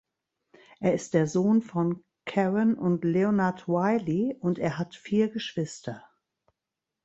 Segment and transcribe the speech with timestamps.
[0.79, 6.03] Er ist der Sohn von Karen und Leonard Wylie, und er hat vier Geschwister.